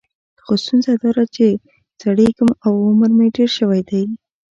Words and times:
خو 0.43 0.53
ستونزه 0.63 0.91
دا 1.01 1.09
ده 1.17 1.25
چې 1.35 1.45
زړیږم 2.01 2.49
او 2.65 2.73
عمر 2.87 3.09
مې 3.17 3.27
ډېر 3.37 3.49
شوی 3.57 3.81
دی. 3.89 4.03